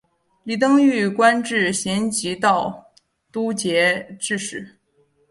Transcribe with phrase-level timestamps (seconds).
[0.43, 2.91] 李澄玉官至咸吉道
[3.31, 4.79] 都节制使。